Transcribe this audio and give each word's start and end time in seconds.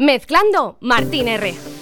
Mezclando 0.00 0.76
Martín 0.80 1.26
R. 1.26 1.77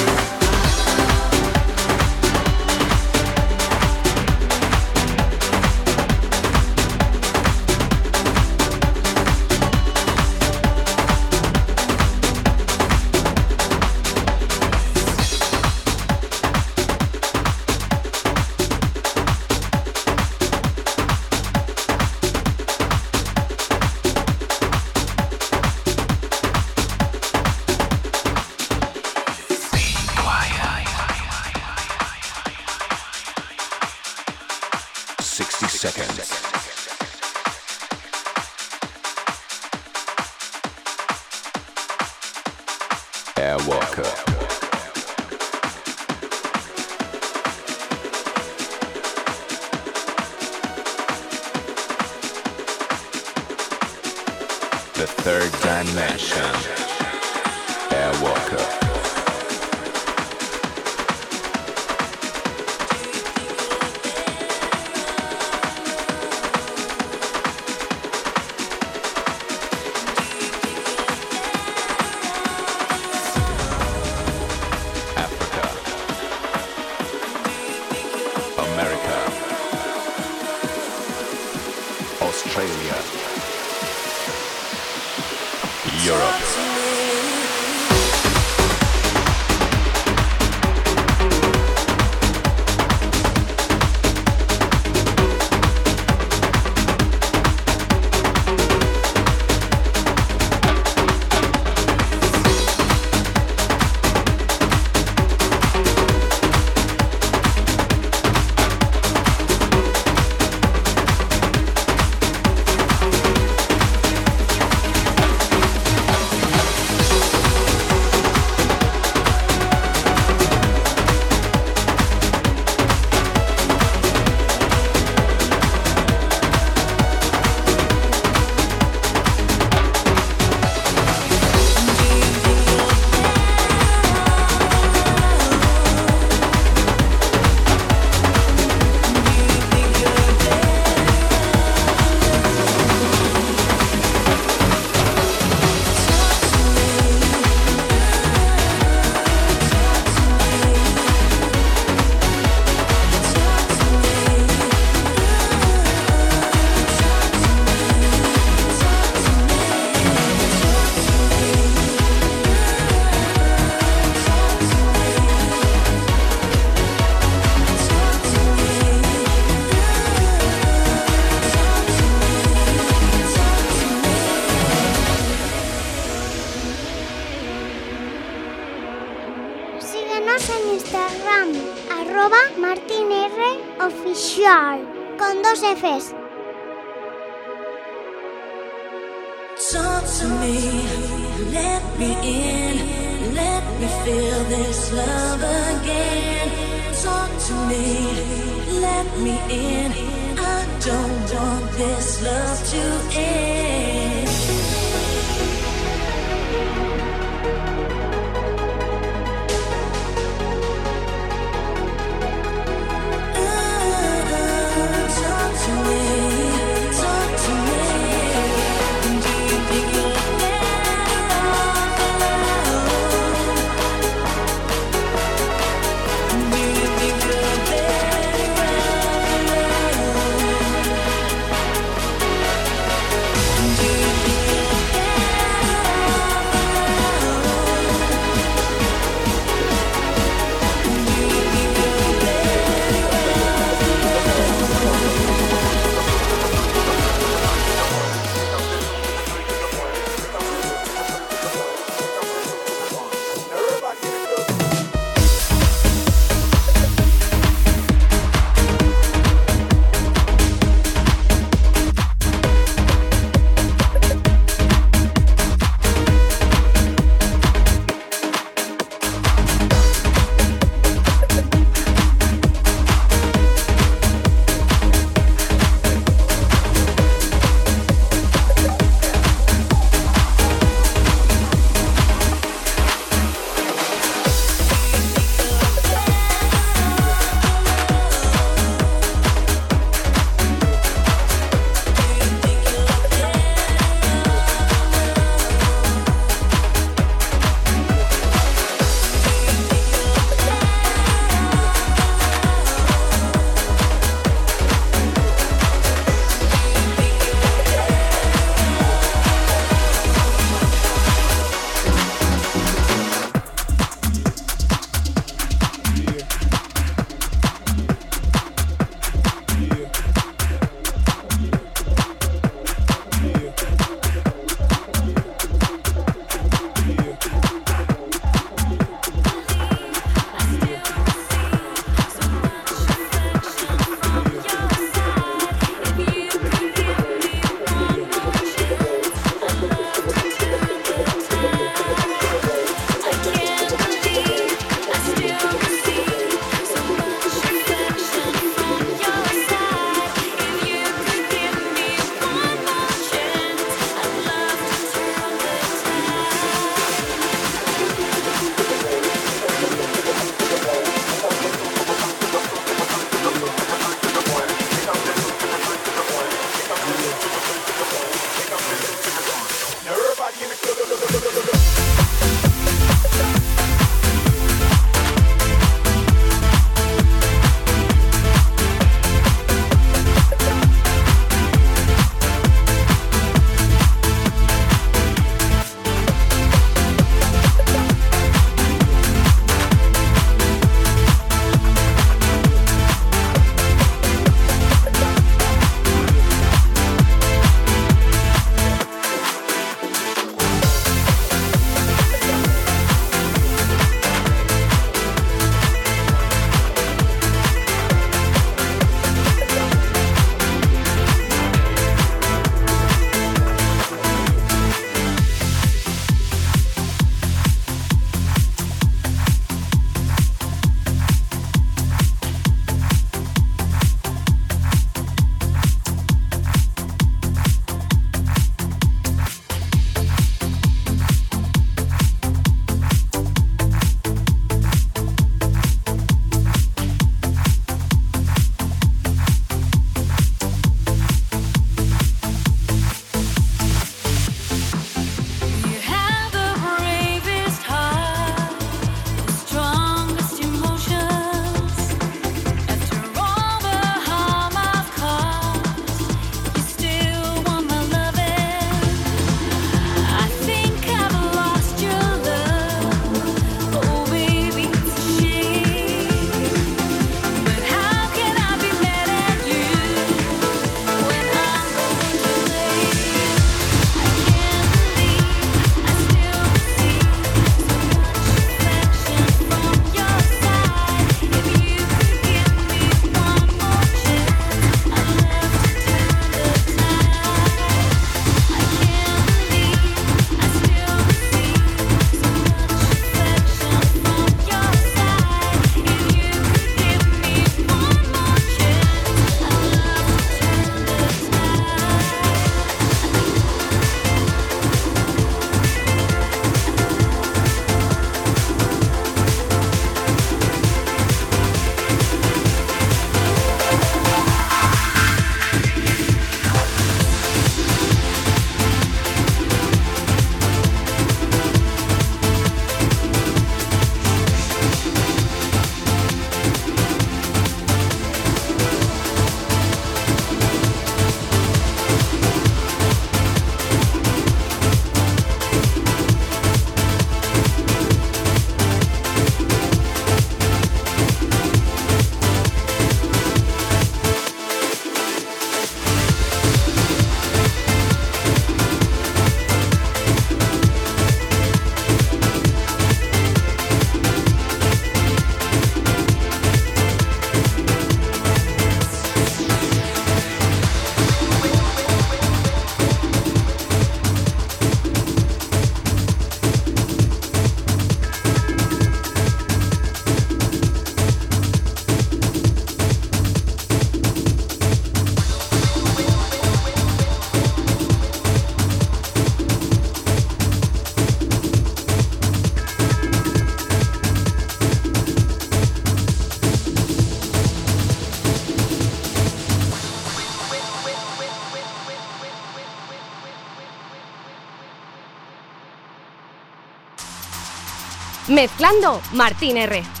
Mezclando 598.41 598.99
Martín 599.13 599.55
R. 599.55 600.00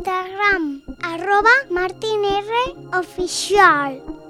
Instagram, 0.00 0.80
arroba 1.02 1.50
Martin 1.68 2.24
R. 2.24 2.54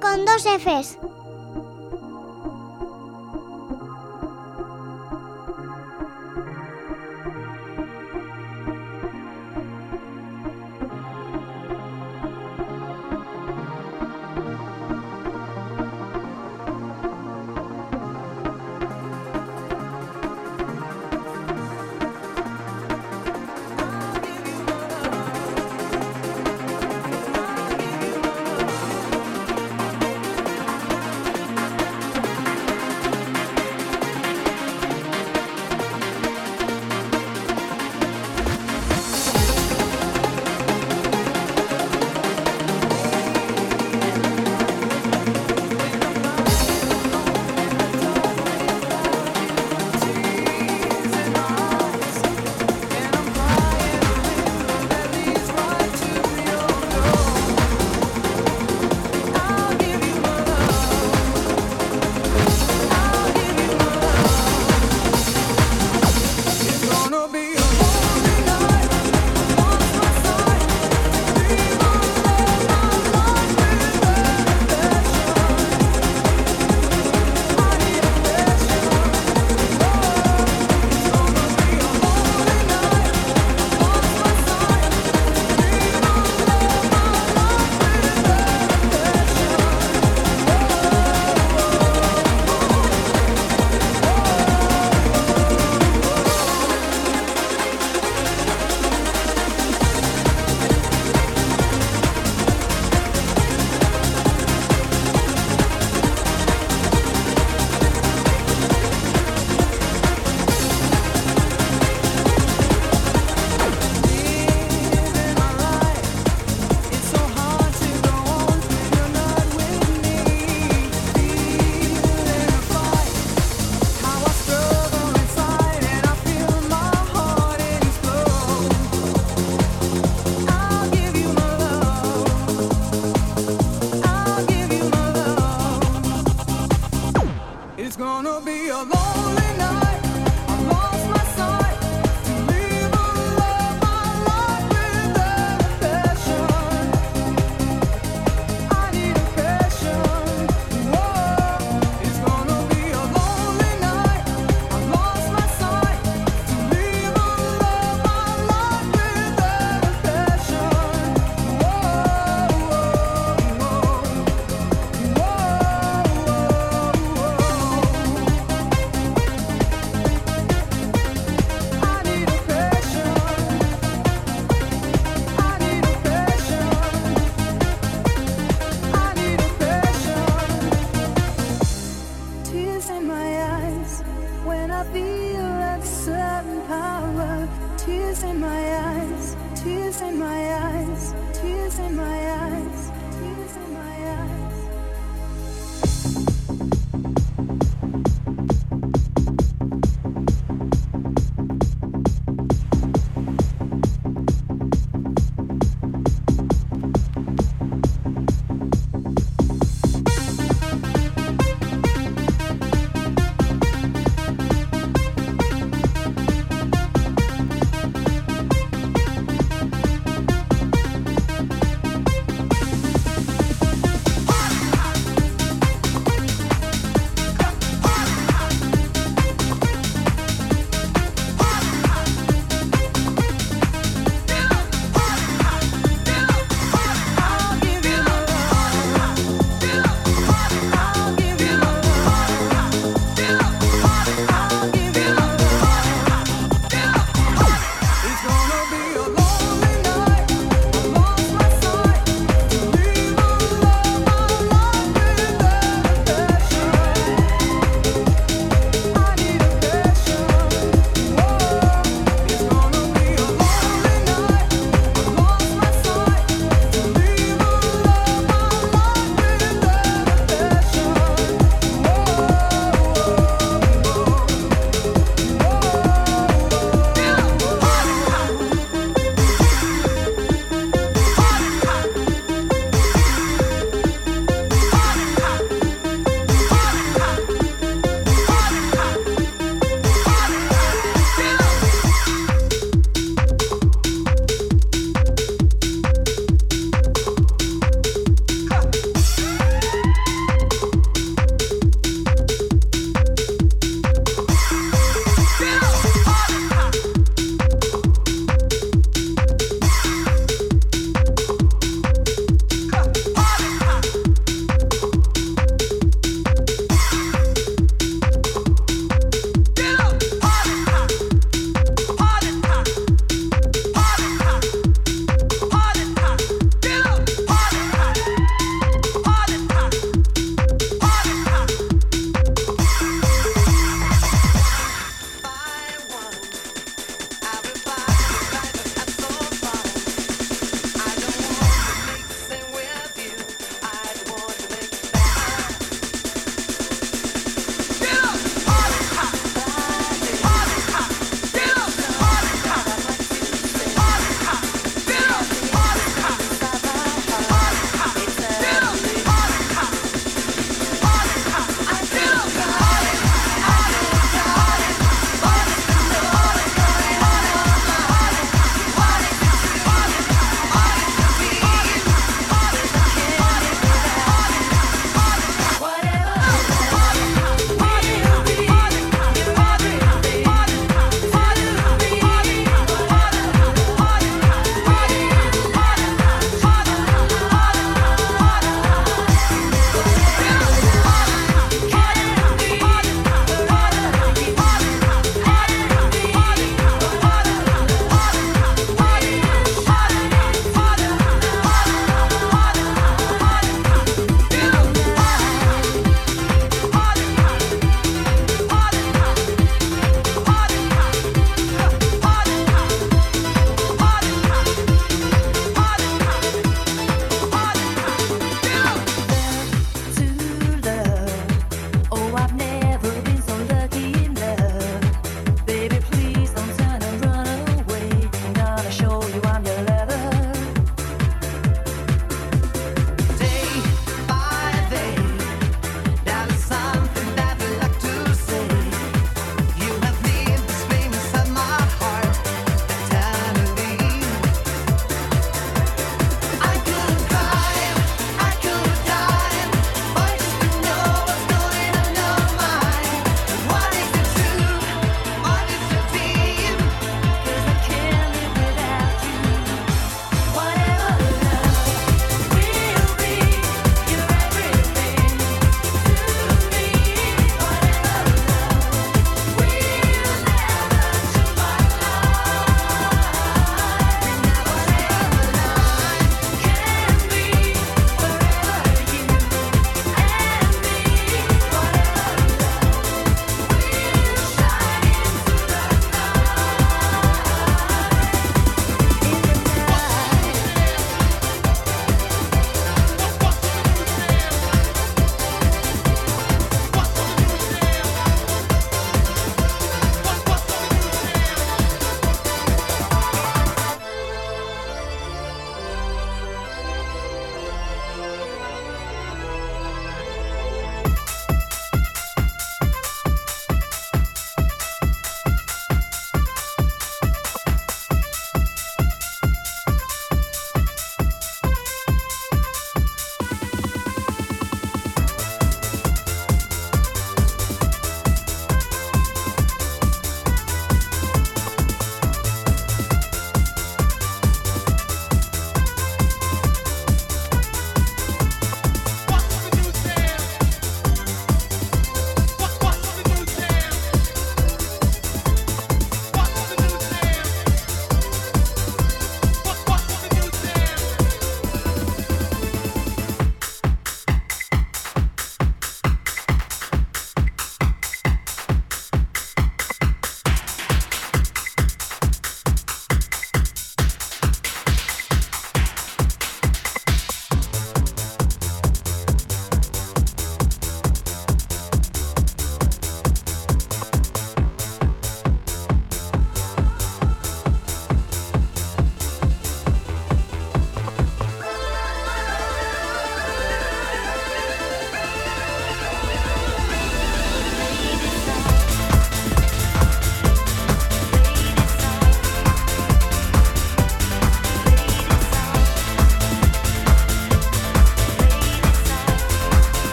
Con 0.00 0.24
dos 0.24 0.42
Fs. 0.42 0.98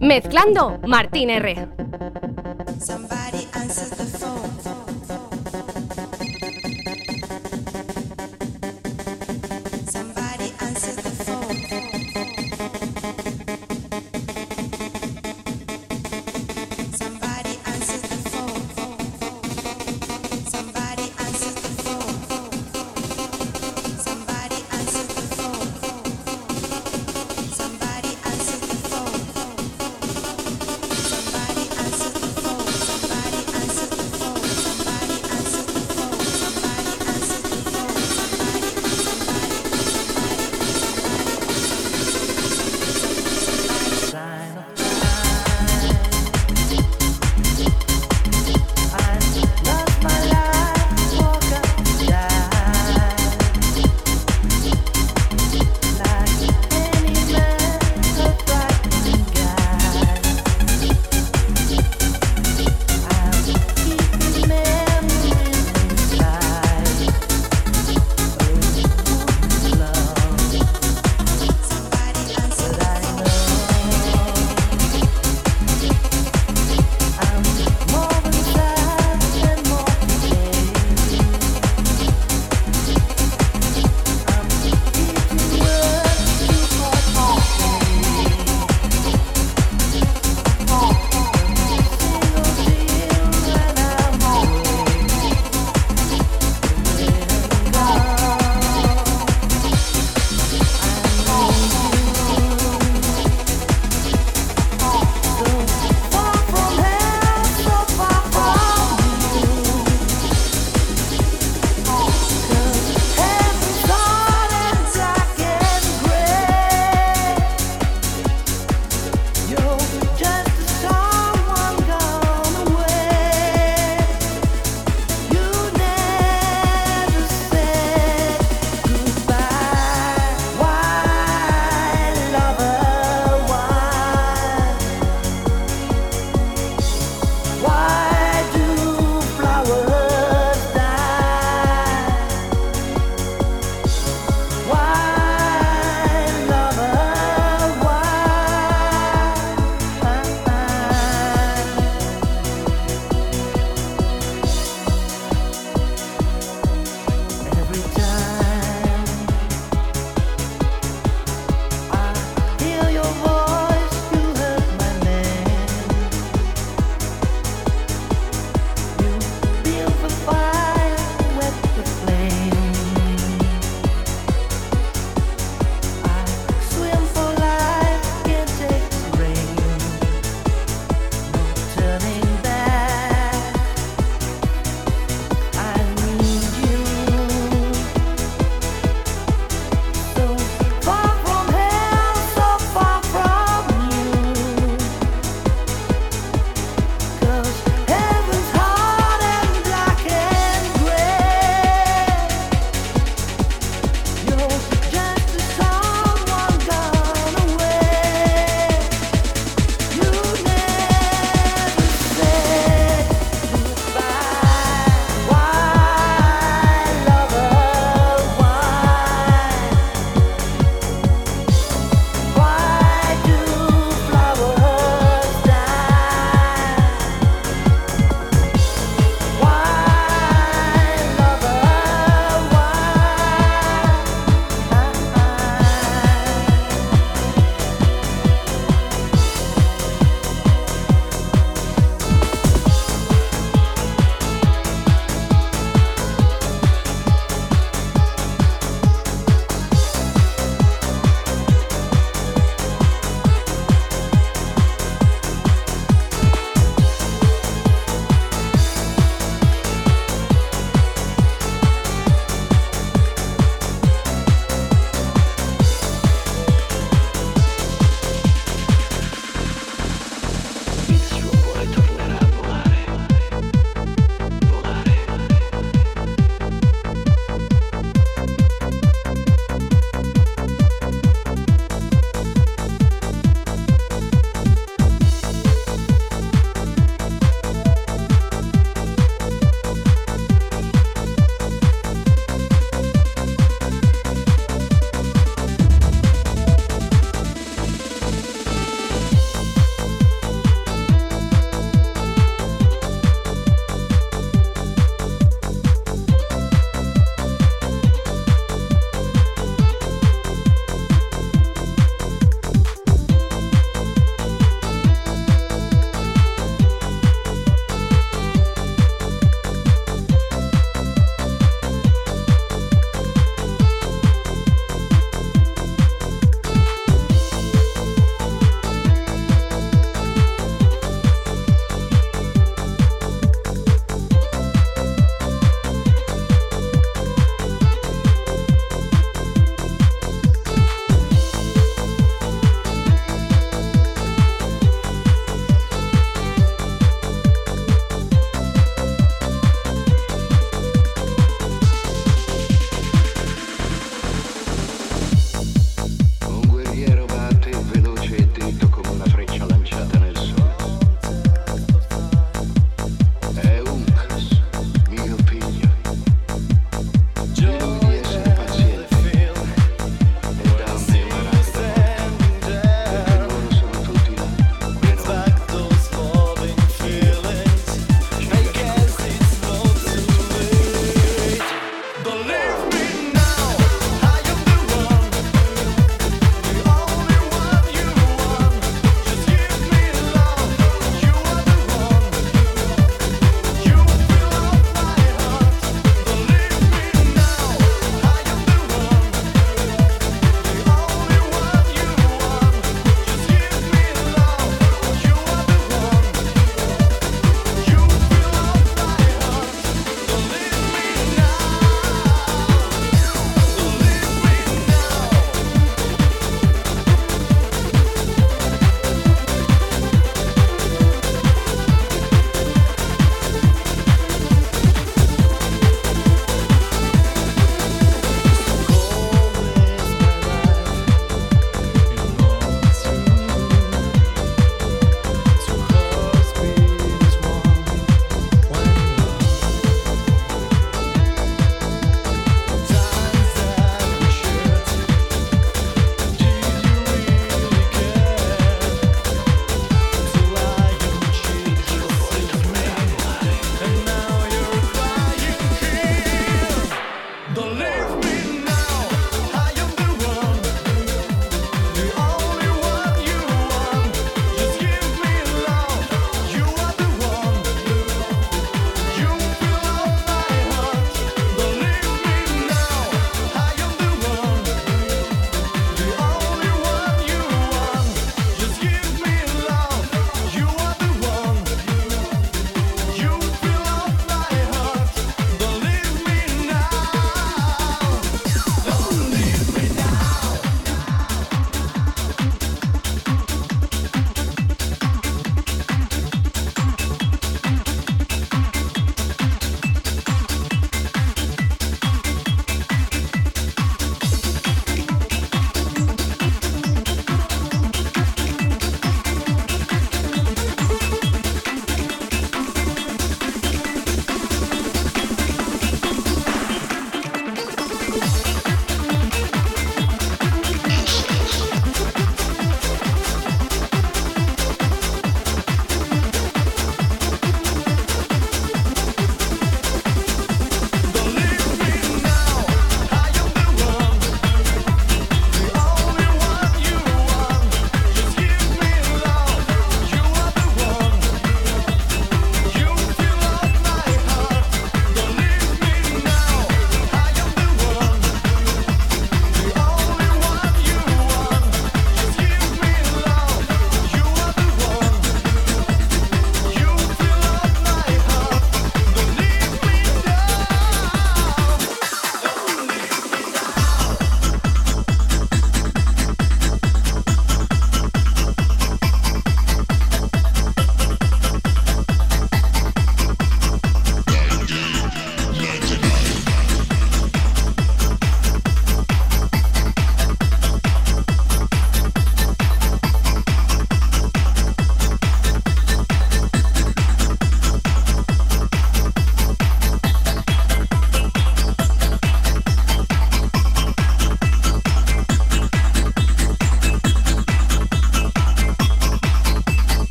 Mezclando 0.00 0.80
Martín 0.86 1.28
R. 1.28 1.79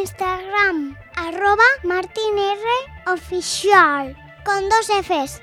Instagram, 0.00 0.96
arroba 1.16 1.64
martinroficial, 1.82 4.16
con 4.44 4.68
dos 4.68 4.88
Fs. 4.88 5.42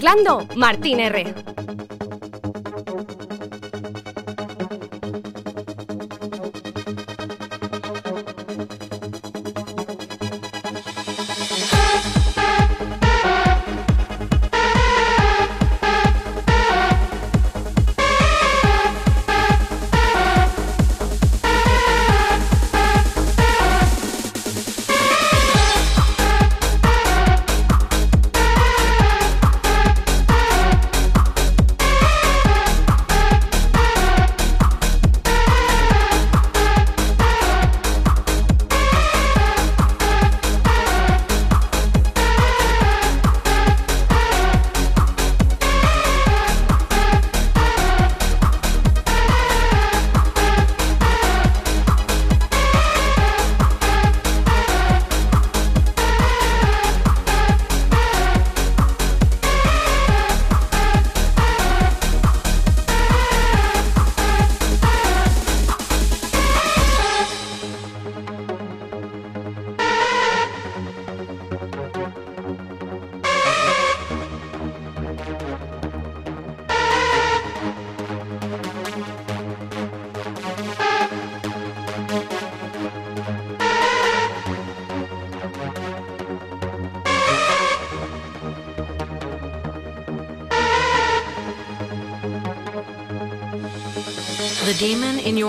Mezclando, 0.00 0.46
Martín 0.56 0.98
R. 0.98 1.49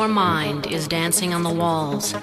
your 0.01 0.07
mind 0.07 0.65
is 0.65 0.87
dancing 0.87 1.31
on 1.31 1.43
the 1.43 1.53
walls, 1.53 2.13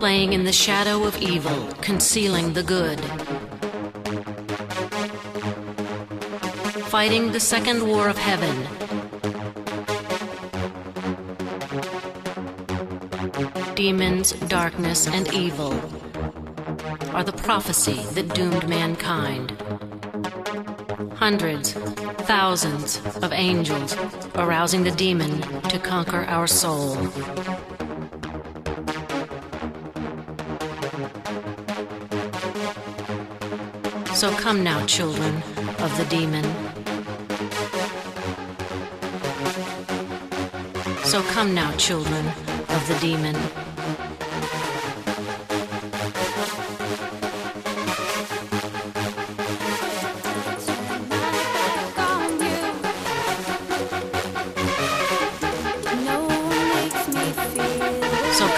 playing 0.00 0.32
in 0.32 0.42
the 0.42 0.52
shadow 0.52 1.04
of 1.04 1.16
evil, 1.22 1.68
concealing 1.80 2.54
the 2.54 2.62
good, 2.64 2.98
fighting 6.86 7.30
the 7.30 7.38
second 7.38 7.86
war 7.86 8.08
of 8.08 8.18
heaven. 8.18 8.56
Demons, 13.76 14.32
darkness, 14.48 15.06
and 15.06 15.32
evil 15.32 15.72
are 17.14 17.22
the 17.22 17.38
prophecy 17.44 18.02
that 18.14 18.34
doomed 18.34 18.68
mankind. 18.68 19.52
Hundreds, 21.14 21.76
thousands 22.26 23.00
of 23.22 23.32
angels 23.32 23.96
arousing 24.34 24.82
the 24.82 24.90
demon 24.90 25.40
to 25.68 25.78
conquer 25.78 26.24
our 26.24 26.46
soul. 26.46 26.96
So 34.14 34.30
come 34.36 34.64
now, 34.64 34.86
children 34.86 35.36
of 35.80 35.94
the 35.98 36.06
demon. 36.08 36.44
So 41.04 41.22
come 41.22 41.54
now, 41.54 41.76
children 41.76 42.26
of 42.26 42.88
the 42.88 42.98
demon. 43.00 43.63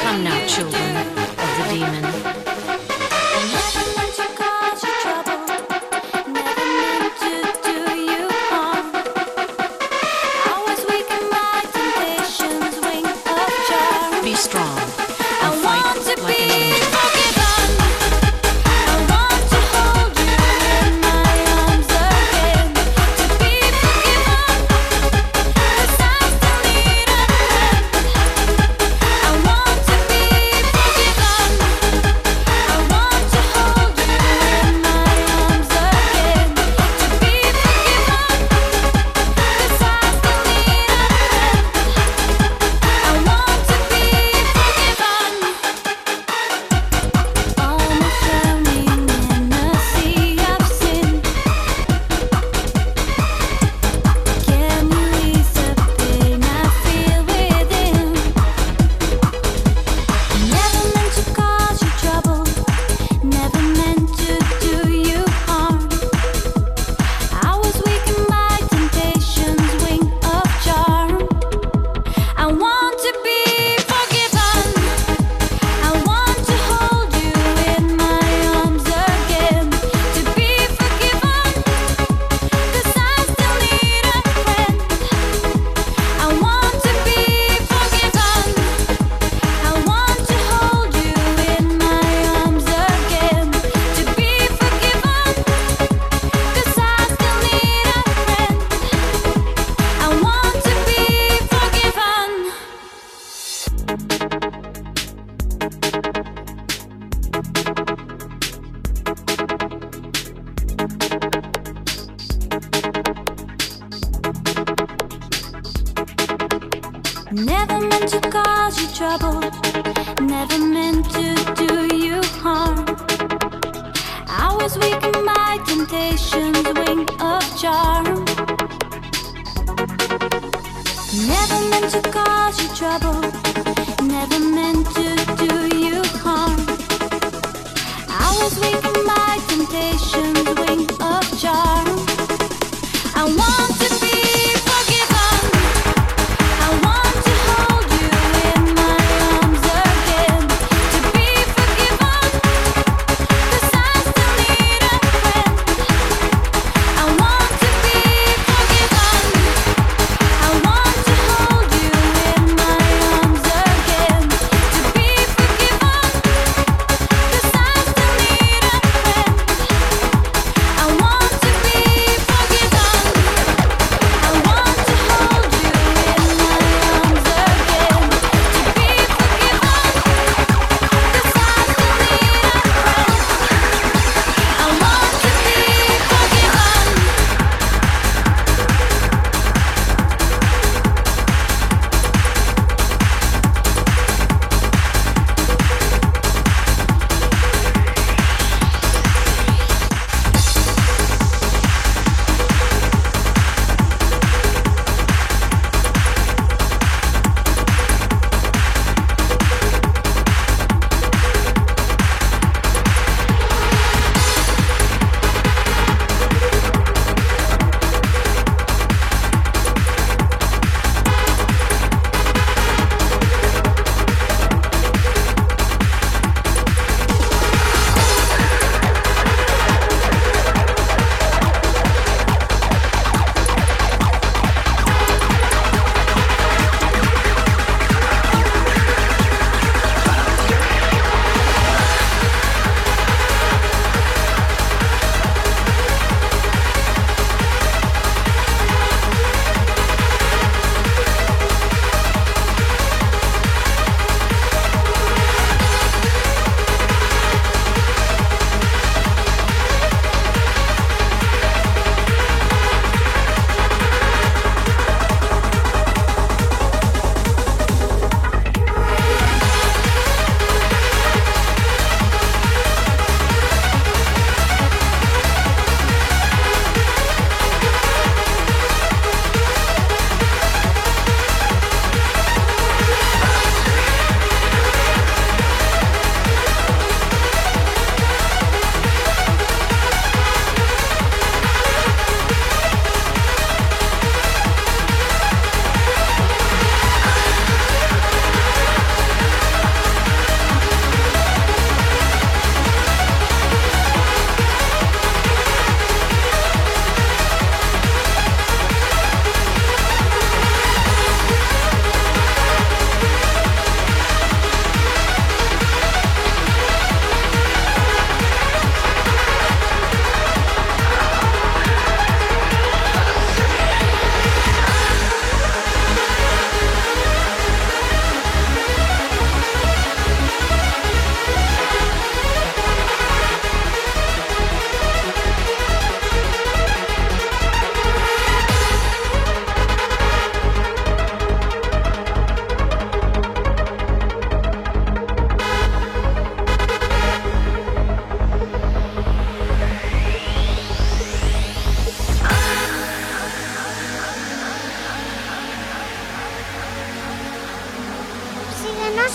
Come 0.06 0.22
now, 0.22 0.46
children. 0.46 0.85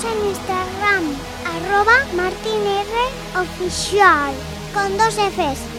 en 0.04 0.26
Instagram, 0.30 1.16
arroba 1.46 1.98
martinrofficial, 2.16 4.34
con 4.74 4.98
dos 4.98 5.16
Fs. 5.16 5.71